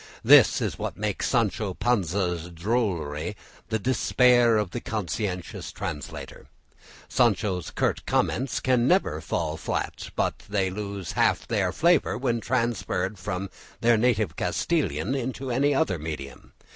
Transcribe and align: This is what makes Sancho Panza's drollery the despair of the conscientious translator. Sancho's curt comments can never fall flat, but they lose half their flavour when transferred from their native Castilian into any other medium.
This 0.23 0.61
is 0.61 0.79
what 0.79 0.97
makes 0.97 1.29
Sancho 1.29 1.75
Panza's 1.75 2.49
drollery 2.49 3.37
the 3.69 3.77
despair 3.77 4.57
of 4.57 4.71
the 4.71 4.81
conscientious 4.81 5.71
translator. 5.71 6.47
Sancho's 7.07 7.69
curt 7.69 8.07
comments 8.07 8.59
can 8.59 8.87
never 8.87 9.21
fall 9.21 9.57
flat, 9.57 10.09
but 10.15 10.39
they 10.49 10.71
lose 10.71 11.11
half 11.11 11.47
their 11.47 11.71
flavour 11.71 12.17
when 12.17 12.39
transferred 12.41 13.19
from 13.19 13.51
their 13.81 13.95
native 13.95 14.35
Castilian 14.35 15.13
into 15.13 15.51
any 15.51 15.71
other 15.75 15.99
medium. 15.99 16.53